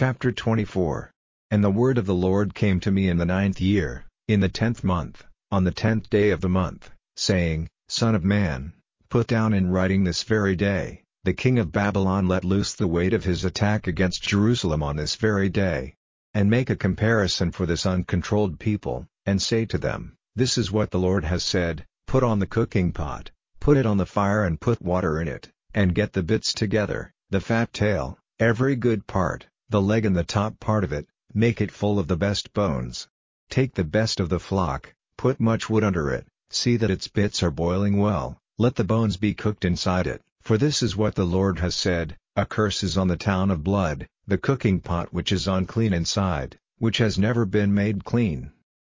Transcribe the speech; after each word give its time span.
Chapter 0.00 0.30
24 0.30 1.10
And 1.50 1.64
the 1.64 1.72
word 1.72 1.98
of 1.98 2.06
the 2.06 2.14
Lord 2.14 2.54
came 2.54 2.78
to 2.78 2.92
me 2.92 3.08
in 3.08 3.16
the 3.16 3.26
ninth 3.26 3.60
year, 3.60 4.06
in 4.28 4.38
the 4.38 4.48
tenth 4.48 4.84
month, 4.84 5.24
on 5.50 5.64
the 5.64 5.72
tenth 5.72 6.08
day 6.08 6.30
of 6.30 6.40
the 6.40 6.48
month, 6.48 6.92
saying, 7.16 7.68
Son 7.88 8.14
of 8.14 8.22
man, 8.22 8.74
put 9.08 9.26
down 9.26 9.52
in 9.52 9.72
writing 9.72 10.04
this 10.04 10.22
very 10.22 10.54
day, 10.54 11.02
the 11.24 11.32
king 11.32 11.58
of 11.58 11.72
Babylon 11.72 12.28
let 12.28 12.44
loose 12.44 12.74
the 12.74 12.86
weight 12.86 13.12
of 13.12 13.24
his 13.24 13.44
attack 13.44 13.88
against 13.88 14.22
Jerusalem 14.22 14.84
on 14.84 14.94
this 14.94 15.16
very 15.16 15.48
day. 15.48 15.96
And 16.32 16.48
make 16.48 16.70
a 16.70 16.76
comparison 16.76 17.50
for 17.50 17.66
this 17.66 17.84
uncontrolled 17.84 18.60
people, 18.60 19.04
and 19.26 19.42
say 19.42 19.64
to 19.64 19.78
them, 19.78 20.14
This 20.36 20.56
is 20.56 20.70
what 20.70 20.92
the 20.92 21.00
Lord 21.00 21.24
has 21.24 21.42
said, 21.42 21.84
Put 22.06 22.22
on 22.22 22.38
the 22.38 22.46
cooking 22.46 22.92
pot, 22.92 23.32
put 23.58 23.76
it 23.76 23.84
on 23.84 23.96
the 23.96 24.06
fire 24.06 24.44
and 24.44 24.60
put 24.60 24.80
water 24.80 25.20
in 25.20 25.26
it, 25.26 25.48
and 25.74 25.92
get 25.92 26.12
the 26.12 26.22
bits 26.22 26.54
together, 26.54 27.12
the 27.30 27.40
fat 27.40 27.72
tail, 27.72 28.16
every 28.38 28.76
good 28.76 29.04
part, 29.08 29.47
the 29.70 29.82
leg 29.82 30.06
and 30.06 30.16
the 30.16 30.24
top 30.24 30.58
part 30.60 30.82
of 30.82 30.94
it, 30.94 31.06
make 31.34 31.60
it 31.60 31.70
full 31.70 31.98
of 31.98 32.08
the 32.08 32.16
best 32.16 32.54
bones. 32.54 33.06
Take 33.50 33.74
the 33.74 33.84
best 33.84 34.18
of 34.18 34.30
the 34.30 34.40
flock, 34.40 34.94
put 35.18 35.38
much 35.38 35.68
wood 35.68 35.84
under 35.84 36.10
it, 36.10 36.26
see 36.48 36.78
that 36.78 36.90
its 36.90 37.06
bits 37.06 37.42
are 37.42 37.50
boiling 37.50 37.98
well, 37.98 38.40
let 38.56 38.76
the 38.76 38.84
bones 38.84 39.18
be 39.18 39.34
cooked 39.34 39.66
inside 39.66 40.06
it, 40.06 40.22
for 40.40 40.56
this 40.56 40.82
is 40.82 40.96
what 40.96 41.14
the 41.14 41.26
Lord 41.26 41.58
has 41.58 41.74
said, 41.74 42.16
a 42.34 42.46
curse 42.46 42.82
is 42.82 42.96
on 42.96 43.08
the 43.08 43.16
town 43.18 43.50
of 43.50 43.62
blood, 43.62 44.08
the 44.26 44.38
cooking 44.38 44.80
pot 44.80 45.12
which 45.12 45.32
is 45.32 45.46
unclean 45.46 45.92
inside, 45.92 46.58
which 46.78 46.96
has 46.96 47.18
never 47.18 47.44
been 47.44 47.74
made 47.74 48.04
clean. 48.04 48.52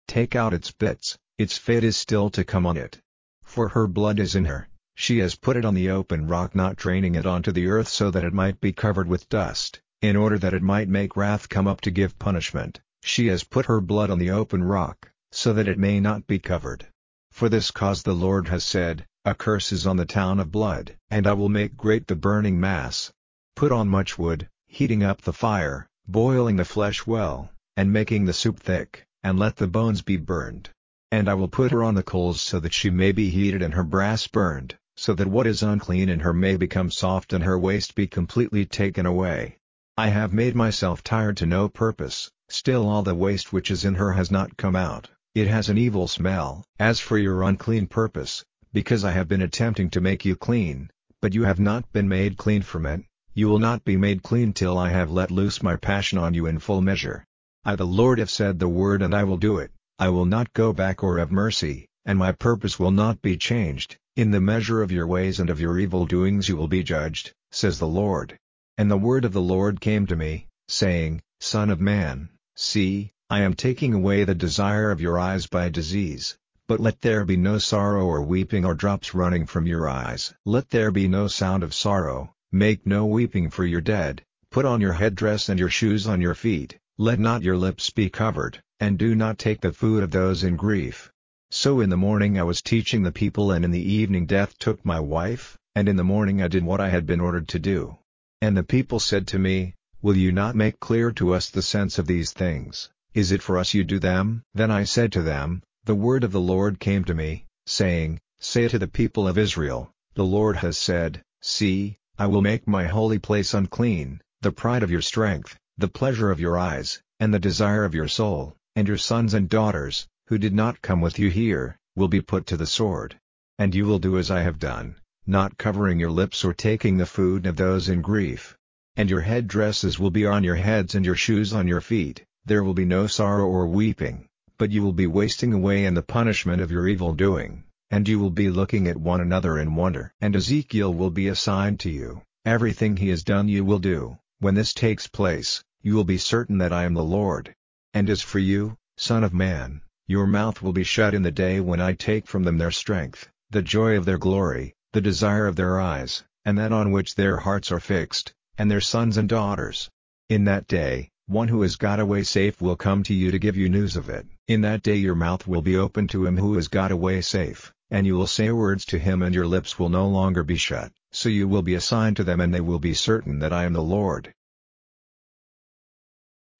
Take 0.08 0.34
out 0.34 0.52
its 0.52 0.72
bits, 0.72 1.16
its 1.38 1.56
fate 1.56 1.84
is 1.84 1.96
still 1.96 2.30
to 2.30 2.42
come 2.42 2.66
on 2.66 2.76
it. 2.76 3.00
For 3.44 3.68
her 3.68 3.86
blood 3.86 4.18
is 4.18 4.34
in 4.34 4.46
her, 4.46 4.68
she 4.96 5.18
has 5.18 5.36
put 5.36 5.56
it 5.56 5.64
on 5.64 5.74
the 5.74 5.90
open 5.90 6.26
rock 6.26 6.56
not 6.56 6.74
draining 6.74 7.14
it 7.14 7.26
onto 7.26 7.52
the 7.52 7.68
earth 7.68 7.86
so 7.86 8.10
that 8.10 8.24
it 8.24 8.34
might 8.34 8.60
be 8.60 8.72
covered 8.72 9.06
with 9.06 9.28
dust. 9.28 9.80
In 10.04 10.16
order 10.16 10.38
that 10.38 10.52
it 10.52 10.62
might 10.62 10.90
make 10.90 11.16
wrath 11.16 11.48
come 11.48 11.66
up 11.66 11.80
to 11.80 11.90
give 11.90 12.18
punishment, 12.18 12.78
she 13.02 13.28
has 13.28 13.42
put 13.42 13.64
her 13.64 13.80
blood 13.80 14.10
on 14.10 14.18
the 14.18 14.30
open 14.30 14.62
rock, 14.62 15.10
so 15.32 15.54
that 15.54 15.66
it 15.66 15.78
may 15.78 15.98
not 15.98 16.26
be 16.26 16.38
covered. 16.38 16.86
For 17.30 17.48
this 17.48 17.70
cause 17.70 18.02
the 18.02 18.12
Lord 18.12 18.48
has 18.48 18.64
said, 18.64 19.06
A 19.24 19.34
curse 19.34 19.72
is 19.72 19.86
on 19.86 19.96
the 19.96 20.04
town 20.04 20.40
of 20.40 20.52
blood. 20.52 20.94
And 21.08 21.26
I 21.26 21.32
will 21.32 21.48
make 21.48 21.78
great 21.78 22.06
the 22.06 22.16
burning 22.16 22.60
mass. 22.60 23.14
Put 23.56 23.72
on 23.72 23.88
much 23.88 24.18
wood, 24.18 24.46
heating 24.66 25.02
up 25.02 25.22
the 25.22 25.32
fire, 25.32 25.88
boiling 26.06 26.56
the 26.56 26.66
flesh 26.66 27.06
well, 27.06 27.50
and 27.74 27.90
making 27.90 28.26
the 28.26 28.34
soup 28.34 28.60
thick, 28.60 29.06
and 29.22 29.38
let 29.38 29.56
the 29.56 29.66
bones 29.66 30.02
be 30.02 30.18
burned. 30.18 30.68
And 31.10 31.30
I 31.30 31.34
will 31.34 31.48
put 31.48 31.72
her 31.72 31.82
on 31.82 31.94
the 31.94 32.02
coals 32.02 32.42
so 32.42 32.60
that 32.60 32.74
she 32.74 32.90
may 32.90 33.12
be 33.12 33.30
heated 33.30 33.62
and 33.62 33.72
her 33.72 33.84
brass 33.84 34.26
burned, 34.26 34.76
so 34.98 35.14
that 35.14 35.28
what 35.28 35.46
is 35.46 35.62
unclean 35.62 36.10
in 36.10 36.20
her 36.20 36.34
may 36.34 36.58
become 36.58 36.90
soft 36.90 37.32
and 37.32 37.42
her 37.44 37.58
waste 37.58 37.94
be 37.94 38.06
completely 38.06 38.66
taken 38.66 39.06
away. 39.06 39.56
I 39.96 40.08
have 40.08 40.32
made 40.32 40.56
myself 40.56 41.04
tired 41.04 41.36
to 41.36 41.46
no 41.46 41.68
purpose, 41.68 42.28
still 42.48 42.88
all 42.88 43.04
the 43.04 43.14
waste 43.14 43.52
which 43.52 43.70
is 43.70 43.84
in 43.84 43.94
her 43.94 44.10
has 44.14 44.28
not 44.28 44.56
come 44.56 44.74
out, 44.74 45.08
it 45.36 45.46
has 45.46 45.68
an 45.68 45.78
evil 45.78 46.08
smell. 46.08 46.64
As 46.80 46.98
for 46.98 47.16
your 47.16 47.44
unclean 47.44 47.86
purpose, 47.86 48.44
because 48.72 49.04
I 49.04 49.12
have 49.12 49.28
been 49.28 49.40
attempting 49.40 49.90
to 49.90 50.00
make 50.00 50.24
you 50.24 50.34
clean, 50.34 50.90
but 51.22 51.32
you 51.32 51.44
have 51.44 51.60
not 51.60 51.92
been 51.92 52.08
made 52.08 52.36
clean 52.36 52.62
from 52.62 52.86
it, 52.86 53.04
you 53.34 53.46
will 53.48 53.60
not 53.60 53.84
be 53.84 53.96
made 53.96 54.24
clean 54.24 54.52
till 54.52 54.76
I 54.76 54.88
have 54.88 55.12
let 55.12 55.30
loose 55.30 55.62
my 55.62 55.76
passion 55.76 56.18
on 56.18 56.34
you 56.34 56.46
in 56.46 56.58
full 56.58 56.82
measure. 56.82 57.24
I 57.64 57.76
the 57.76 57.86
Lord 57.86 58.18
have 58.18 58.30
said 58.30 58.58
the 58.58 58.68
word 58.68 59.00
and 59.00 59.14
I 59.14 59.22
will 59.22 59.36
do 59.36 59.58
it, 59.58 59.70
I 60.00 60.08
will 60.08 60.26
not 60.26 60.52
go 60.54 60.72
back 60.72 61.04
or 61.04 61.18
have 61.18 61.30
mercy, 61.30 61.86
and 62.04 62.18
my 62.18 62.32
purpose 62.32 62.80
will 62.80 62.90
not 62.90 63.22
be 63.22 63.36
changed, 63.36 63.96
in 64.16 64.32
the 64.32 64.40
measure 64.40 64.82
of 64.82 64.90
your 64.90 65.06
ways 65.06 65.38
and 65.38 65.50
of 65.50 65.60
your 65.60 65.78
evil 65.78 66.04
doings 66.04 66.48
you 66.48 66.56
will 66.56 66.66
be 66.66 66.82
judged, 66.82 67.32
says 67.52 67.78
the 67.78 67.86
Lord. 67.86 68.36
And 68.76 68.90
the 68.90 68.96
word 68.96 69.24
of 69.24 69.32
the 69.32 69.40
Lord 69.40 69.80
came 69.80 70.04
to 70.08 70.16
me, 70.16 70.48
saying, 70.66 71.22
Son 71.38 71.70
of 71.70 71.80
man, 71.80 72.28
see, 72.56 73.12
I 73.30 73.42
am 73.42 73.54
taking 73.54 73.94
away 73.94 74.24
the 74.24 74.34
desire 74.34 74.90
of 74.90 75.00
your 75.00 75.16
eyes 75.16 75.46
by 75.46 75.68
disease, 75.68 76.36
but 76.66 76.80
let 76.80 77.00
there 77.00 77.24
be 77.24 77.36
no 77.36 77.58
sorrow 77.58 78.04
or 78.04 78.20
weeping 78.20 78.64
or 78.64 78.74
drops 78.74 79.14
running 79.14 79.46
from 79.46 79.68
your 79.68 79.88
eyes. 79.88 80.34
Let 80.44 80.70
there 80.70 80.90
be 80.90 81.06
no 81.06 81.28
sound 81.28 81.62
of 81.62 81.72
sorrow, 81.72 82.34
make 82.50 82.84
no 82.84 83.06
weeping 83.06 83.48
for 83.48 83.64
your 83.64 83.80
dead, 83.80 84.24
put 84.50 84.64
on 84.64 84.80
your 84.80 84.94
headdress 84.94 85.48
and 85.48 85.60
your 85.60 85.68
shoes 85.68 86.08
on 86.08 86.20
your 86.20 86.34
feet, 86.34 86.76
let 86.98 87.20
not 87.20 87.42
your 87.42 87.56
lips 87.56 87.90
be 87.90 88.10
covered, 88.10 88.60
and 88.80 88.98
do 88.98 89.14
not 89.14 89.38
take 89.38 89.60
the 89.60 89.72
food 89.72 90.02
of 90.02 90.10
those 90.10 90.42
in 90.42 90.56
grief. 90.56 91.12
So 91.48 91.78
in 91.78 91.90
the 91.90 91.96
morning 91.96 92.40
I 92.40 92.42
was 92.42 92.60
teaching 92.60 93.04
the 93.04 93.12
people 93.12 93.52
and 93.52 93.64
in 93.64 93.70
the 93.70 93.92
evening 93.92 94.26
death 94.26 94.58
took 94.58 94.84
my 94.84 94.98
wife, 94.98 95.56
and 95.76 95.88
in 95.88 95.94
the 95.94 96.02
morning 96.02 96.42
I 96.42 96.48
did 96.48 96.64
what 96.64 96.80
I 96.80 96.88
had 96.88 97.06
been 97.06 97.20
ordered 97.20 97.46
to 97.48 97.60
do. 97.60 97.98
And 98.46 98.58
the 98.58 98.62
people 98.62 99.00
said 99.00 99.26
to 99.28 99.38
me, 99.38 99.72
Will 100.02 100.18
you 100.18 100.30
not 100.30 100.54
make 100.54 100.78
clear 100.78 101.10
to 101.12 101.32
us 101.32 101.48
the 101.48 101.62
sense 101.62 101.98
of 101.98 102.06
these 102.06 102.30
things, 102.30 102.90
is 103.14 103.32
it 103.32 103.40
for 103.40 103.56
us 103.56 103.72
you 103.72 103.84
do 103.84 103.98
them? 103.98 104.42
Then 104.52 104.70
I 104.70 104.84
said 104.84 105.12
to 105.12 105.22
them, 105.22 105.62
The 105.84 105.94
word 105.94 106.24
of 106.24 106.32
the 106.32 106.42
Lord 106.42 106.78
came 106.78 107.04
to 107.04 107.14
me, 107.14 107.46
saying, 107.64 108.20
Say 108.40 108.68
to 108.68 108.78
the 108.78 108.86
people 108.86 109.26
of 109.26 109.38
Israel, 109.38 109.90
The 110.12 110.26
Lord 110.26 110.56
has 110.56 110.76
said, 110.76 111.22
See, 111.40 111.96
I 112.18 112.26
will 112.26 112.42
make 112.42 112.68
my 112.68 112.84
holy 112.84 113.18
place 113.18 113.54
unclean, 113.54 114.20
the 114.42 114.52
pride 114.52 114.82
of 114.82 114.90
your 114.90 115.00
strength, 115.00 115.56
the 115.78 115.88
pleasure 115.88 116.30
of 116.30 116.38
your 116.38 116.58
eyes, 116.58 117.00
and 117.18 117.32
the 117.32 117.38
desire 117.38 117.86
of 117.86 117.94
your 117.94 118.08
soul, 118.08 118.58
and 118.76 118.86
your 118.86 118.98
sons 118.98 119.32
and 119.32 119.48
daughters, 119.48 120.06
who 120.26 120.36
did 120.36 120.52
not 120.52 120.82
come 120.82 121.00
with 121.00 121.18
you 121.18 121.30
here, 121.30 121.78
will 121.96 122.08
be 122.08 122.20
put 122.20 122.44
to 122.48 122.58
the 122.58 122.66
sword. 122.66 123.18
And 123.58 123.74
you 123.74 123.86
will 123.86 123.98
do 123.98 124.18
as 124.18 124.30
I 124.30 124.40
have 124.42 124.58
done, 124.58 124.96
not 125.26 125.56
covering 125.56 125.98
your 125.98 126.10
lips 126.10 126.44
or 126.44 126.52
taking 126.52 126.96
the 126.96 127.06
food 127.06 127.46
of 127.46 127.56
those 127.56 127.88
in 127.88 128.02
grief. 128.02 128.56
And 128.96 129.08
your 129.08 129.22
head 129.22 129.48
dresses 129.48 129.98
will 129.98 130.10
be 130.10 130.26
on 130.26 130.44
your 130.44 130.56
heads 130.56 130.94
and 130.94 131.04
your 131.04 131.14
shoes 131.14 131.52
on 131.52 131.66
your 131.66 131.80
feet, 131.80 132.24
there 132.44 132.62
will 132.62 132.74
be 132.74 132.84
no 132.84 133.06
sorrow 133.06 133.46
or 133.46 133.66
weeping, 133.66 134.28
but 134.58 134.70
you 134.70 134.82
will 134.82 134.92
be 134.92 135.06
wasting 135.06 135.52
away 135.52 135.86
in 135.86 135.94
the 135.94 136.02
punishment 136.02 136.60
of 136.60 136.70
your 136.70 136.86
evil 136.86 137.14
doing, 137.14 137.64
and 137.90 138.06
you 138.06 138.18
will 138.18 138.30
be 138.30 138.50
looking 138.50 138.86
at 138.86 138.96
one 138.96 139.20
another 139.20 139.58
in 139.58 139.74
wonder. 139.74 140.12
And 140.20 140.36
Ezekiel 140.36 140.92
will 140.92 141.10
be 141.10 141.28
assigned 141.28 141.80
to 141.80 141.90
you, 141.90 142.22
everything 142.44 142.96
he 142.96 143.08
has 143.08 143.24
done 143.24 143.48
you 143.48 143.64
will 143.64 143.78
do, 143.78 144.18
when 144.40 144.54
this 144.54 144.74
takes 144.74 145.06
place, 145.06 145.64
you 145.80 145.94
will 145.94 146.04
be 146.04 146.18
certain 146.18 146.58
that 146.58 146.72
I 146.72 146.84
am 146.84 146.94
the 146.94 147.02
Lord. 147.02 147.54
And 147.94 148.10
as 148.10 148.20
for 148.20 148.38
you, 148.38 148.76
Son 148.98 149.24
of 149.24 149.32
Man, 149.32 149.80
your 150.06 150.26
mouth 150.26 150.60
will 150.60 150.74
be 150.74 150.84
shut 150.84 151.14
in 151.14 151.22
the 151.22 151.30
day 151.30 151.60
when 151.60 151.80
I 151.80 151.94
take 151.94 152.26
from 152.26 152.44
them 152.44 152.58
their 152.58 152.70
strength, 152.70 153.30
the 153.50 153.62
joy 153.62 153.96
of 153.96 154.04
their 154.04 154.18
glory, 154.18 154.74
the 154.94 155.00
desire 155.00 155.48
of 155.48 155.56
their 155.56 155.80
eyes, 155.80 156.22
and 156.44 156.56
that 156.56 156.70
on 156.70 156.92
which 156.92 157.16
their 157.16 157.38
hearts 157.38 157.72
are 157.72 157.80
fixed, 157.80 158.32
and 158.56 158.70
their 158.70 158.80
sons 158.80 159.16
and 159.16 159.28
daughters. 159.28 159.90
In 160.28 160.44
that 160.44 160.68
day, 160.68 161.10
one 161.26 161.48
who 161.48 161.62
has 161.62 161.74
got 161.74 161.98
away 161.98 162.22
safe 162.22 162.60
will 162.60 162.76
come 162.76 163.02
to 163.02 163.12
you 163.12 163.32
to 163.32 163.38
give 163.40 163.56
you 163.56 163.68
news 163.68 163.96
of 163.96 164.08
it. 164.08 164.24
In 164.46 164.60
that 164.60 164.84
day 164.84 164.94
your 164.94 165.16
mouth 165.16 165.48
will 165.48 165.62
be 165.62 165.76
open 165.76 166.06
to 166.08 166.24
him 166.24 166.36
who 166.36 166.54
has 166.54 166.68
got 166.68 166.92
away 166.92 167.22
safe, 167.22 167.72
and 167.90 168.06
you 168.06 168.14
will 168.14 168.28
say 168.28 168.52
words 168.52 168.84
to 168.84 168.98
him 169.00 169.20
and 169.20 169.34
your 169.34 169.48
lips 169.48 169.80
will 169.80 169.88
no 169.88 170.06
longer 170.06 170.44
be 170.44 170.56
shut, 170.56 170.92
so 171.10 171.28
you 171.28 171.48
will 171.48 171.62
be 171.62 171.74
assigned 171.74 172.16
to 172.18 172.24
them 172.24 172.40
and 172.40 172.54
they 172.54 172.60
will 172.60 172.78
be 172.78 172.94
certain 172.94 173.40
that 173.40 173.52
I 173.52 173.64
am 173.64 173.72
the 173.72 173.82
Lord. 173.82 174.32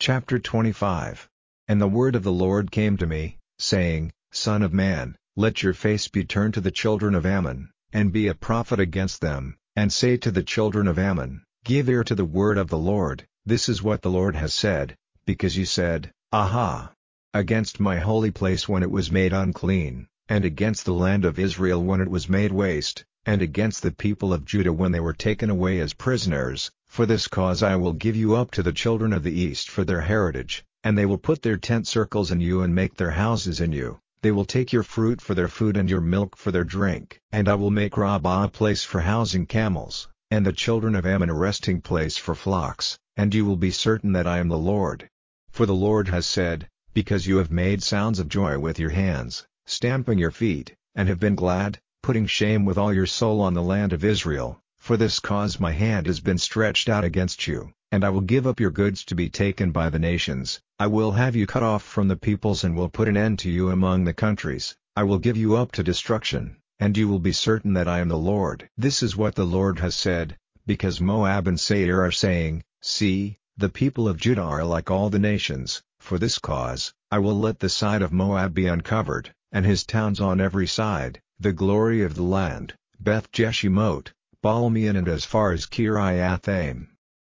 Chapter 0.00 0.40
25 0.40 1.28
And 1.68 1.80
the 1.80 1.86
word 1.86 2.16
of 2.16 2.24
the 2.24 2.32
Lord 2.32 2.72
came 2.72 2.96
to 2.96 3.06
me, 3.06 3.38
saying, 3.60 4.12
Son 4.32 4.62
of 4.62 4.72
man, 4.72 5.16
let 5.36 5.62
your 5.62 5.72
face 5.72 6.08
be 6.08 6.24
turned 6.24 6.54
to 6.54 6.60
the 6.60 6.72
children 6.72 7.14
of 7.14 7.26
Ammon, 7.26 7.70
and 7.94 8.12
be 8.12 8.27
a 8.27 8.34
prophet 8.34 8.81
against 8.81 9.21
them, 9.21 9.56
and 9.77 9.93
say 9.93 10.16
to 10.16 10.32
the 10.32 10.43
children 10.43 10.88
of 10.88 10.99
Ammon, 10.99 11.44
Give 11.65 11.88
ear 11.88 12.03
to 12.03 12.16
the 12.16 12.25
word 12.25 12.59
of 12.59 12.69
the 12.69 12.77
Lord, 12.77 13.25
this 13.47 13.69
is 13.69 13.84
what 13.84 14.03
the 14.03 14.10
Lord 14.10 14.34
has 14.34 14.53
said, 14.53 14.97
because 15.25 15.56
you 15.56 15.65
said, 15.65 16.10
Aha! 16.32 16.91
Against 17.32 17.78
my 17.78 18.00
holy 18.00 18.32
place 18.32 18.69
when 18.69 18.82
it 18.82 18.91
was 18.91 19.12
made 19.12 19.32
unclean, 19.32 20.09
and 20.28 20.44
against 20.44 20.84
the 20.84 20.93
land 20.93 21.25
of 21.25 21.38
Israel 21.38 21.82
when 21.84 22.00
it 22.00 22.10
was 22.10 22.28
made 22.28 22.50
waste, 22.50 23.05
and 23.25 23.41
against 23.41 23.82
the 23.82 23.93
people 23.93 24.32
of 24.32 24.44
Judah 24.44 24.72
when 24.72 24.91
they 24.91 25.00
were 25.00 25.12
taken 25.12 25.49
away 25.49 25.78
as 25.78 25.94
prisoners, 25.94 26.72
for 26.88 27.06
this 27.06 27.28
cause 27.28 27.62
I 27.62 27.76
will 27.76 27.93
give 27.93 28.16
you 28.16 28.34
up 28.34 28.50
to 28.53 28.62
the 28.65 28.72
children 28.72 29.12
of 29.12 29.23
the 29.23 29.32
east 29.32 29.70
for 29.70 29.85
their 29.85 30.00
heritage, 30.00 30.64
and 30.82 30.99
they 30.99 31.06
will 31.06 31.19
put 31.19 31.43
their 31.43 31.56
tent 31.56 31.87
circles 31.87 32.32
in 32.32 32.40
you 32.40 32.61
and 32.62 32.75
make 32.75 32.97
their 32.97 33.12
houses 33.12 33.61
in 33.61 33.70
you. 33.70 34.00
They 34.25 34.32
will 34.32 34.47
take 34.47 34.73
your 34.73 34.85
fruit 34.85 35.21
for 35.21 35.35
their 35.35 35.49
food 35.49 35.76
and 35.76 35.91
your 35.91 36.00
milk 36.00 36.35
for 36.35 36.50
their 36.50 36.65
drink. 36.65 37.21
And 37.31 37.47
I 37.47 37.56
will 37.56 37.71
make 37.71 37.99
Rabbah 37.99 38.44
a 38.44 38.49
place 38.49 38.82
for 38.82 39.03
housing 39.03 39.44
camels, 39.44 40.09
and 40.31 40.47
the 40.47 40.53
children 40.55 40.94
of 40.94 41.05
Ammon 41.05 41.29
a 41.29 41.35
resting 41.35 41.82
place 41.82 42.17
for 42.17 42.35
flocks, 42.35 42.99
and 43.19 43.35
you 43.35 43.44
will 43.44 43.59
be 43.59 43.71
certain 43.71 44.12
that 44.12 44.26
I 44.26 44.38
am 44.38 44.49
the 44.49 44.56
Lord. 44.56 45.11
For 45.50 45.67
the 45.67 45.75
Lord 45.75 46.09
has 46.09 46.25
said, 46.25 46.71
Because 46.94 47.26
you 47.26 47.37
have 47.37 47.50
made 47.50 47.82
sounds 47.82 48.19
of 48.19 48.31
joy 48.31 48.59
with 48.59 48.79
your 48.79 48.88
hands, 48.88 49.47
stamping 49.67 50.17
your 50.17 50.31
feet, 50.31 50.75
and 50.94 51.06
have 51.06 51.21
been 51.21 51.35
glad, 51.35 51.79
putting 52.03 52.25
shame 52.25 52.65
with 52.65 52.79
all 52.79 52.94
your 52.94 53.05
soul 53.05 53.43
on 53.43 53.53
the 53.53 53.62
land 53.62 53.93
of 53.93 54.05
Israel, 54.05 54.59
for 54.79 54.97
this 54.97 55.21
cause 55.21 55.61
my 55.61 55.73
hand 55.73 56.06
has 56.06 56.21
been 56.21 56.38
stretched 56.38 56.88
out 56.88 57.05
against 57.05 57.47
you, 57.47 57.75
and 57.94 58.02
I 58.02 58.11
will 58.11 58.23
give 58.23 58.44
up 58.44 58.58
your 58.58 58.73
goods 58.73 59.05
to 59.05 59.14
be 59.14 59.31
taken 59.31 59.70
by 59.70 59.88
the 59.88 60.00
nations, 60.00 60.61
I 60.81 60.88
will 60.88 61.12
have 61.12 61.37
you 61.37 61.46
cut 61.46 61.62
off 61.62 61.85
from 61.85 62.08
the 62.08 62.17
peoples 62.17 62.64
and 62.64 62.75
will 62.75 62.88
put 62.88 63.06
an 63.06 63.17
end 63.17 63.38
to 63.38 63.49
you 63.49 63.70
among 63.70 64.02
the 64.02 64.12
countries, 64.12 64.75
I 64.96 65.05
will 65.05 65.20
give 65.20 65.37
you 65.37 65.55
up 65.55 65.70
to 65.73 65.85
destruction, 65.85 66.56
and 66.81 66.96
you 66.99 67.06
will 67.06 67.20
be 67.20 67.31
certain 67.31 67.73
that 67.75 67.87
I 67.87 68.00
am 68.00 68.08
the 68.08 68.19
Lord. 68.19 68.69
This 68.76 69.00
is 69.00 69.17
what 69.17 69.37
the 69.37 69.46
Lord 69.46 69.79
has 69.79 69.94
said, 69.94 70.37
because 70.67 71.00
Moab 71.00 71.46
and 71.46 71.61
Seir 71.61 72.02
are 72.02 72.11
saying, 72.11 72.64
See, 72.82 73.38
The 73.56 73.69
people 73.69 74.08
of 74.08 74.17
Judah 74.17 74.43
are 74.43 74.64
like 74.64 74.90
all 74.90 75.08
the 75.08 75.20
nations, 75.20 75.81
for 76.00 76.19
this 76.19 76.40
cause, 76.40 76.93
I 77.12 77.20
will 77.20 77.38
let 77.38 77.61
the 77.61 77.69
side 77.69 78.02
of 78.02 78.12
Moab 78.12 78.55
be 78.55 78.67
uncovered, 78.67 79.32
and 79.52 79.64
his 79.64 79.87
towns 79.87 80.20
on 80.20 80.40
every 80.40 80.67
side, 80.67 81.20
the 81.38 81.52
glory 81.52 82.02
of 82.02 82.17
the 82.17 82.25
land, 82.25 82.75
Beth 82.99 83.31
Jeshimoth, 83.31 84.08
Baalmeon 84.43 84.97
and 84.97 85.06
as 85.06 85.25
far 85.25 85.52
as 85.52 85.64
Kiriathaim. 85.64 86.88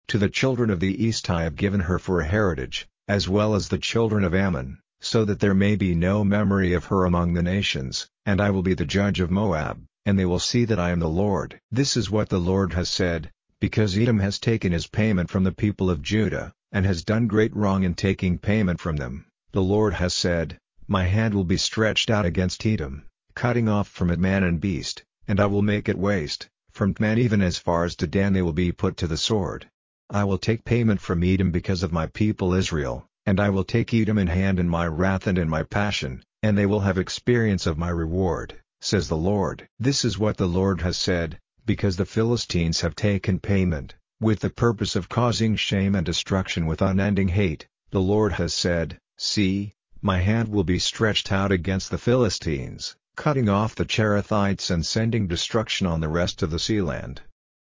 To 0.08 0.18
the 0.18 0.28
children 0.28 0.70
of 0.70 0.80
the 0.80 1.04
east 1.04 1.28
I 1.28 1.42
have 1.42 1.56
given 1.56 1.80
her 1.80 1.98
for 1.98 2.20
a 2.20 2.26
heritage, 2.26 2.86
as 3.08 3.28
well 3.28 3.54
as 3.54 3.68
the 3.68 3.78
children 3.78 4.22
of 4.22 4.34
Ammon, 4.34 4.78
so 5.00 5.24
that 5.24 5.40
there 5.40 5.54
may 5.54 5.74
be 5.76 5.94
no 5.94 6.22
memory 6.22 6.72
of 6.72 6.84
her 6.84 7.04
among 7.04 7.34
the 7.34 7.42
nations, 7.42 8.06
and 8.24 8.40
I 8.40 8.50
will 8.50 8.62
be 8.62 8.74
the 8.74 8.84
judge 8.84 9.18
of 9.18 9.30
Moab, 9.30 9.82
and 10.06 10.18
they 10.18 10.24
will 10.24 10.38
see 10.38 10.64
that 10.66 10.78
I 10.78 10.90
am 10.90 11.00
the 11.00 11.08
Lord. 11.08 11.58
This 11.72 11.96
is 11.96 12.10
what 12.10 12.28
the 12.28 12.38
Lord 12.38 12.74
has 12.74 12.88
said, 12.88 13.32
because 13.60 13.98
Edom 13.98 14.20
has 14.20 14.38
taken 14.38 14.70
his 14.72 14.86
payment 14.86 15.30
from 15.30 15.42
the 15.42 15.50
people 15.50 15.90
of 15.90 16.00
Judah, 16.00 16.52
and 16.70 16.86
has 16.86 17.02
done 17.02 17.26
great 17.26 17.56
wrong 17.56 17.82
in 17.82 17.94
taking 17.94 18.38
payment 18.38 18.80
from 18.80 18.96
them, 18.96 19.26
the 19.52 19.62
Lord 19.62 19.94
has 19.94 20.14
said, 20.14 20.58
My 20.86 21.06
hand 21.06 21.34
will 21.34 21.44
be 21.44 21.56
stretched 21.56 22.08
out 22.08 22.24
against 22.24 22.64
Edom, 22.64 23.04
cutting 23.34 23.68
off 23.68 23.88
from 23.88 24.10
it 24.10 24.20
man 24.20 24.44
and 24.44 24.60
beast, 24.60 25.02
and 25.26 25.40
I 25.40 25.46
will 25.46 25.62
make 25.62 25.88
it 25.88 25.98
waste, 25.98 26.46
from 26.70 26.94
Teman 26.94 27.18
even 27.18 27.42
as 27.42 27.58
far 27.58 27.84
as 27.84 27.96
to 27.96 28.06
Dan 28.06 28.32
they 28.32 28.42
will 28.42 28.52
be 28.52 28.70
put 28.70 28.96
to 28.98 29.08
the 29.08 29.16
sword. 29.16 29.66
I 30.14 30.22
will 30.22 30.38
take 30.38 30.64
payment 30.64 31.00
from 31.00 31.25
Edom 31.25 31.50
because 31.50 31.82
of 31.82 31.90
my 31.90 32.06
people 32.06 32.55
Israel, 32.55 33.05
and 33.26 33.40
I 33.40 33.50
will 33.50 33.64
take 33.64 33.93
Edom 33.93 34.16
in 34.16 34.28
hand 34.28 34.61
in 34.61 34.69
my 34.69 34.87
wrath 34.87 35.26
and 35.26 35.37
in 35.37 35.49
my 35.49 35.64
passion, 35.64 36.22
and 36.40 36.56
they 36.56 36.66
will 36.66 36.78
have 36.78 36.99
experience 36.99 37.66
of 37.66 37.78
my 37.78 37.88
reward, 37.88 38.55
says 38.81 39.08
the 39.08 39.16
Lord. 39.16 39.66
This 39.81 40.05
is 40.05 40.16
what 40.16 40.37
the 40.37 40.46
Lord 40.46 40.82
has 40.82 40.96
said, 40.96 41.40
because 41.66 41.96
the 41.96 42.06
Philistines 42.06 42.81
have 42.82 42.94
taken 42.94 43.40
payment, 43.40 43.96
with 44.20 44.38
the 44.38 44.50
purpose 44.50 44.94
of 44.94 45.08
causing 45.08 45.56
shame 45.56 45.96
and 45.96 46.06
destruction 46.06 46.67
with 46.67 46.81
unending 46.81 47.26
hate, 47.26 47.67
the 47.90 48.00
Lord 48.00 48.34
has 48.34 48.55
said, 48.55 49.00
See, 49.19 49.75
my 50.00 50.20
hand 50.20 50.46
will 50.46 50.62
be 50.62 50.78
stretched 50.78 51.32
out 51.32 51.50
against 51.50 51.90
the 51.90 51.99
Philistines, 51.99 52.94
cutting 53.17 53.49
off 53.49 53.75
the 53.75 53.84
Cherethites 53.84 54.70
and 54.70 54.87
sending 54.87 55.26
destruction 55.26 55.88
on 55.88 56.00
the 56.00 56.08
rest 56.08 56.40
of 56.44 56.50
the 56.50 56.60
sealand. 56.60 57.19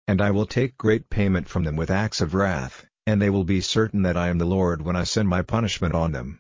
And 0.08 0.22
I 0.22 0.32
will 0.32 0.46
take 0.46 0.78
great 0.78 1.10
payment 1.10 1.48
from 1.48 1.64
them 1.64 1.76
with 1.76 1.92
acts 1.92 2.22
of 2.22 2.34
wrath, 2.34 2.86
and 3.06 3.22
they 3.22 3.30
will 3.30 3.44
be 3.44 3.62
certain 3.62 4.02
that 4.04 4.18
I 4.18 4.30
am 4.30 4.38
the 4.38 4.46
Lord 4.46 4.82
when 4.82 4.96
I 4.96 5.04
send 5.04 5.28
my 5.28 5.42
punishment 5.42 5.94
on 5.94 6.12
them. 6.12 6.40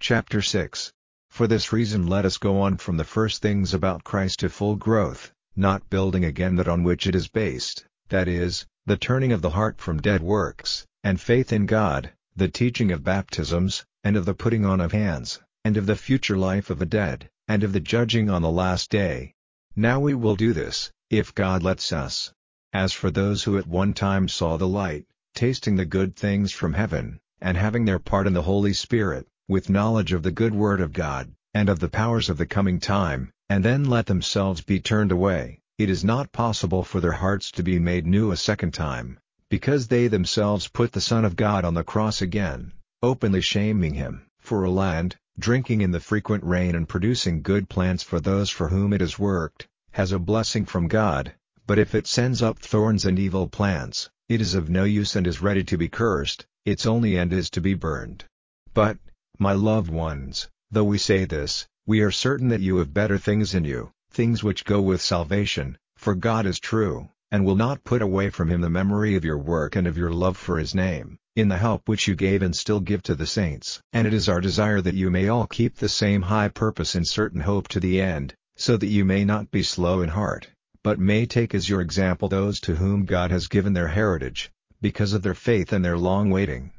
Chapter 0.00 0.42
6 0.42 0.92
For 1.30 1.46
this 1.46 1.72
reason 1.72 2.06
let 2.06 2.24
us 2.24 2.36
go 2.36 2.60
on 2.60 2.76
from 2.76 2.96
the 2.96 3.04
first 3.04 3.40
things 3.40 3.72
about 3.72 4.04
Christ 4.04 4.40
to 4.40 4.48
full 4.48 4.76
growth, 4.76 5.32
not 5.54 5.88
building 5.90 6.24
again 6.24 6.56
that 6.56 6.68
on 6.68 6.82
which 6.82 7.06
it 7.06 7.14
is 7.14 7.28
based, 7.28 7.86
that 8.08 8.26
is, 8.26 8.66
the 8.84 8.96
turning 8.96 9.32
of 9.32 9.42
the 9.42 9.50
heart 9.50 9.80
from 9.80 10.02
dead 10.02 10.22
works, 10.22 10.86
and 11.04 11.20
faith 11.20 11.52
in 11.52 11.66
God, 11.66 12.12
the 12.34 12.48
teaching 12.48 12.90
of 12.90 13.04
baptisms, 13.04 13.84
and 14.02 14.16
of 14.16 14.24
the 14.24 14.34
putting 14.34 14.64
on 14.64 14.80
of 14.80 14.92
hands, 14.92 15.40
and 15.64 15.76
of 15.76 15.86
the 15.86 15.94
future 15.94 16.36
life 16.36 16.68
of 16.68 16.78
the 16.78 16.86
dead, 16.86 17.30
and 17.46 17.62
of 17.62 17.72
the 17.72 17.80
judging 17.80 18.28
on 18.28 18.42
the 18.42 18.50
last 18.50 18.90
day. 18.90 19.34
Now 19.76 20.00
we 20.00 20.14
will 20.14 20.36
do 20.36 20.52
this, 20.52 20.90
if 21.12 21.34
God 21.34 21.62
lets 21.62 21.92
us. 21.92 22.32
As 22.72 22.94
for 22.94 23.10
those 23.10 23.42
who 23.42 23.58
at 23.58 23.66
one 23.66 23.92
time 23.92 24.28
saw 24.28 24.56
the 24.56 24.66
light, 24.66 25.04
tasting 25.34 25.76
the 25.76 25.84
good 25.84 26.16
things 26.16 26.52
from 26.52 26.72
heaven, 26.72 27.20
and 27.38 27.54
having 27.54 27.84
their 27.84 27.98
part 27.98 28.26
in 28.26 28.32
the 28.32 28.40
Holy 28.40 28.72
Spirit, 28.72 29.28
with 29.46 29.68
knowledge 29.68 30.14
of 30.14 30.22
the 30.22 30.30
good 30.30 30.54
word 30.54 30.80
of 30.80 30.94
God, 30.94 31.30
and 31.52 31.68
of 31.68 31.80
the 31.80 31.90
powers 31.90 32.30
of 32.30 32.38
the 32.38 32.46
coming 32.46 32.80
time, 32.80 33.30
and 33.50 33.62
then 33.62 33.84
let 33.84 34.06
themselves 34.06 34.62
be 34.62 34.80
turned 34.80 35.12
away, 35.12 35.60
it 35.76 35.90
is 35.90 36.02
not 36.02 36.32
possible 36.32 36.82
for 36.82 36.98
their 36.98 37.12
hearts 37.12 37.50
to 37.50 37.62
be 37.62 37.78
made 37.78 38.06
new 38.06 38.30
a 38.30 38.36
second 38.38 38.72
time, 38.72 39.18
because 39.50 39.88
they 39.88 40.08
themselves 40.08 40.68
put 40.68 40.92
the 40.92 41.00
Son 41.02 41.26
of 41.26 41.36
God 41.36 41.62
on 41.66 41.74
the 41.74 41.84
cross 41.84 42.22
again, 42.22 42.72
openly 43.02 43.42
shaming 43.42 43.92
him, 43.92 44.24
for 44.40 44.64
a 44.64 44.70
land, 44.70 45.16
drinking 45.38 45.82
in 45.82 45.90
the 45.90 46.00
frequent 46.00 46.42
rain 46.42 46.74
and 46.74 46.88
producing 46.88 47.42
good 47.42 47.68
plants 47.68 48.02
for 48.02 48.18
those 48.18 48.48
for 48.48 48.68
whom 48.68 48.94
it 48.94 49.02
has 49.02 49.18
worked, 49.18 49.68
has 49.92 50.12
a 50.12 50.18
blessing 50.18 50.64
from 50.64 50.88
God, 50.88 51.34
but 51.66 51.78
if 51.78 51.94
it 51.94 52.06
sends 52.06 52.42
up 52.42 52.58
thorns 52.58 53.04
and 53.04 53.18
evil 53.18 53.46
plants, 53.46 54.10
it 54.28 54.40
is 54.40 54.54
of 54.54 54.68
no 54.68 54.84
use 54.84 55.16
and 55.16 55.26
is 55.26 55.42
ready 55.42 55.62
to 55.64 55.76
be 55.76 55.88
cursed, 55.88 56.46
its 56.64 56.86
only 56.86 57.16
end 57.16 57.32
is 57.32 57.50
to 57.50 57.60
be 57.60 57.74
burned. 57.74 58.24
But, 58.74 58.98
my 59.38 59.52
loved 59.52 59.90
ones, 59.90 60.48
though 60.70 60.84
we 60.84 60.98
say 60.98 61.24
this, 61.24 61.66
we 61.86 62.00
are 62.00 62.10
certain 62.10 62.48
that 62.48 62.60
you 62.60 62.76
have 62.76 62.94
better 62.94 63.18
things 63.18 63.54
in 63.54 63.64
you, 63.64 63.90
things 64.10 64.42
which 64.42 64.64
go 64.64 64.80
with 64.80 65.00
salvation, 65.00 65.76
for 65.96 66.14
God 66.14 66.46
is 66.46 66.58
true, 66.58 67.08
and 67.30 67.44
will 67.44 67.56
not 67.56 67.84
put 67.84 68.02
away 68.02 68.30
from 68.30 68.48
him 68.48 68.60
the 68.60 68.70
memory 68.70 69.14
of 69.14 69.24
your 69.24 69.38
work 69.38 69.76
and 69.76 69.86
of 69.86 69.96
your 69.96 70.12
love 70.12 70.36
for 70.36 70.58
his 70.58 70.74
name 70.74 71.18
in 71.34 71.48
the 71.48 71.56
help 71.56 71.88
which 71.88 72.06
you 72.06 72.14
gave 72.14 72.42
and 72.42 72.54
still 72.54 72.80
give 72.80 73.02
to 73.02 73.14
the 73.14 73.26
saints. 73.26 73.80
And 73.92 74.06
it 74.06 74.12
is 74.12 74.28
our 74.28 74.40
desire 74.40 74.82
that 74.82 74.94
you 74.94 75.10
may 75.10 75.28
all 75.28 75.46
keep 75.46 75.76
the 75.76 75.88
same 75.88 76.20
high 76.20 76.48
purpose 76.48 76.94
and 76.94 77.08
certain 77.08 77.40
hope 77.40 77.68
to 77.68 77.80
the 77.80 78.02
end, 78.02 78.34
so 78.56 78.76
that 78.76 78.86
you 78.86 79.04
may 79.04 79.24
not 79.24 79.50
be 79.50 79.62
slow 79.62 80.02
in 80.02 80.08
heart, 80.08 80.48
but 80.84 80.98
may 80.98 81.24
take 81.26 81.54
as 81.54 81.68
your 81.68 81.80
example 81.80 82.28
those 82.28 82.60
to 82.60 82.76
whom 82.76 83.04
God 83.04 83.30
has 83.30 83.48
given 83.48 83.72
their 83.72 83.88
heritage, 83.88 84.50
because 84.80 85.12
of 85.12 85.22
their 85.22 85.34
faith 85.34 85.72
and 85.72 85.84
their 85.84 85.96
long 85.96 86.30
waiting. 86.30 86.72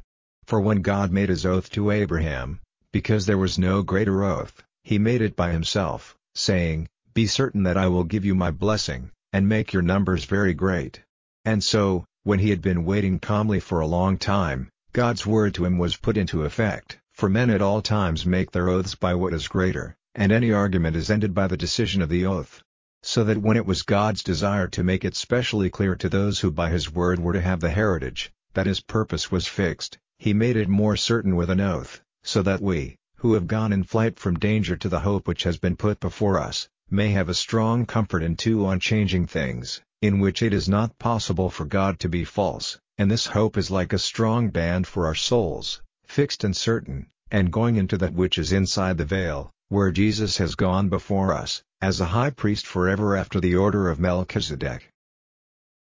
For 0.45 0.59
when 0.59 0.81
God 0.81 1.11
made 1.11 1.29
his 1.29 1.45
oath 1.45 1.69
to 1.71 1.91
Abraham, 1.91 2.59
because 2.91 3.25
there 3.25 3.37
was 3.37 3.57
no 3.57 3.81
greater 3.81 4.23
oath, 4.23 4.61
he 4.83 4.99
made 4.99 5.21
it 5.21 5.35
by 5.35 5.51
himself, 5.51 6.15
saying, 6.35 6.89
Be 7.13 7.27
certain 7.27 7.63
that 7.63 7.77
I 7.77 7.87
will 7.87 8.03
give 8.03 8.25
you 8.25 8.35
my 8.35 8.51
blessing, 8.51 9.11
and 9.31 9.49
make 9.49 9.73
your 9.73 9.81
numbers 9.81 10.25
very 10.25 10.53
great. 10.53 11.01
And 11.45 11.63
so, 11.63 12.05
when 12.23 12.39
he 12.39 12.49
had 12.49 12.61
been 12.61 12.85
waiting 12.85 13.19
calmly 13.19 13.59
for 13.59 13.79
a 13.79 13.87
long 13.87 14.17
time, 14.17 14.69
God's 14.91 15.25
word 15.25 15.55
to 15.55 15.65
him 15.65 15.77
was 15.77 15.95
put 15.95 16.17
into 16.17 16.43
effect, 16.43 16.99
for 17.13 17.29
men 17.29 17.49
at 17.49 17.61
all 17.61 17.81
times 17.81 18.25
make 18.25 18.51
their 18.51 18.69
oaths 18.69 18.95
by 18.95 19.15
what 19.15 19.33
is 19.33 19.47
greater, 19.47 19.95
and 20.15 20.31
any 20.31 20.51
argument 20.51 20.95
is 20.95 21.09
ended 21.09 21.33
by 21.33 21.47
the 21.47 21.57
decision 21.57 22.01
of 22.01 22.09
the 22.09 22.25
oath. 22.25 22.61
So 23.01 23.23
that 23.23 23.39
when 23.39 23.57
it 23.57 23.65
was 23.65 23.81
God's 23.81 24.23
desire 24.23 24.67
to 24.69 24.83
make 24.83 25.03
it 25.03 25.15
specially 25.15 25.69
clear 25.69 25.95
to 25.95 26.07
those 26.07 26.39
who 26.39 26.51
by 26.51 26.69
his 26.69 26.91
word 26.93 27.19
were 27.19 27.33
to 27.33 27.41
have 27.41 27.59
the 27.59 27.71
heritage, 27.71 28.31
that 28.53 28.67
his 28.67 28.79
purpose 28.79 29.31
was 29.31 29.47
fixed, 29.47 29.97
he 30.19 30.33
made 30.33 30.55
it 30.55 30.69
more 30.69 30.95
certain 30.95 31.35
with 31.35 31.49
an 31.49 31.59
oath, 31.59 32.01
so 32.23 32.41
that 32.43 32.61
we, 32.61 32.95
who 33.17 33.33
have 33.33 33.47
gone 33.47 33.73
in 33.73 33.83
flight 33.83 34.19
from 34.19 34.39
danger 34.39 34.75
to 34.75 34.87
the 34.87 34.99
hope 34.99 35.27
which 35.27 35.43
has 35.43 35.57
been 35.57 35.75
put 35.75 35.99
before 35.99 36.39
us, 36.39 36.69
may 36.89 37.09
have 37.09 37.27
a 37.27 37.33
strong 37.33 37.85
comfort 37.85 38.21
in 38.21 38.35
two 38.35 38.67
unchanging 38.67 39.25
things, 39.25 39.81
in 40.01 40.19
which 40.19 40.43
it 40.43 40.53
is 40.53 40.69
not 40.69 40.99
possible 40.99 41.49
for 41.49 41.65
God 41.65 41.99
to 41.99 42.07
be 42.07 42.23
false, 42.23 42.77
and 42.97 43.09
this 43.09 43.25
hope 43.25 43.57
is 43.57 43.71
like 43.71 43.91
a 43.91 43.97
strong 43.97 44.49
band 44.49 44.85
for 44.85 45.07
our 45.07 45.15
souls, 45.15 45.81
fixed 46.05 46.43
and 46.43 46.55
certain, 46.55 47.07
and 47.31 47.51
going 47.51 47.77
into 47.77 47.97
that 47.97 48.13
which 48.13 48.37
is 48.37 48.51
inside 48.51 48.97
the 48.97 49.05
veil, 49.05 49.51
where 49.73 49.89
Jesus 49.89 50.37
has 50.37 50.53
gone 50.53 50.87
before 50.87 51.33
us, 51.33 51.63
as 51.81 51.99
a 51.99 52.05
high 52.05 52.29
priest 52.29 52.67
forever 52.67 53.17
after 53.17 53.39
the 53.39 53.55
order 53.55 53.89
of 53.89 53.99
Melchizedek. 53.99 54.92